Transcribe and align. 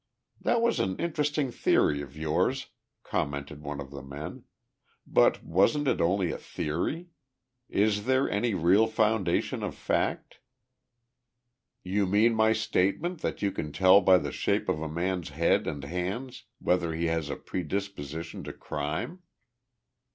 "That 0.41 0.63
was 0.63 0.79
an 0.79 0.95
interesting 0.97 1.51
theory 1.51 2.01
of 2.01 2.17
yours," 2.17 2.69
commented 3.03 3.61
one 3.61 3.79
of 3.79 3.91
the 3.91 4.01
men, 4.01 4.45
"but 5.05 5.43
wasn't 5.43 5.87
it 5.87 6.01
only 6.01 6.31
a 6.31 6.39
theory? 6.39 7.09
Is 7.69 8.05
there 8.05 8.27
any 8.27 8.55
real 8.55 8.87
foundation 8.87 9.61
of 9.61 9.75
fact?" 9.75 10.39
"You 11.83 12.07
mean 12.07 12.33
my 12.33 12.51
statement 12.51 13.21
that 13.21 13.43
you 13.43 13.51
can 13.51 13.71
tell 13.71 14.01
by 14.01 14.17
the 14.17 14.31
shape 14.31 14.67
of 14.69 14.81
a 14.81 14.89
man's 14.89 15.29
head 15.29 15.67
and 15.67 15.83
hands 15.83 16.45
whether 16.57 16.95
he 16.95 17.05
has 17.05 17.29
a 17.29 17.35
predisposition 17.35 18.43
to 18.45 18.53
crime?" 18.53 19.21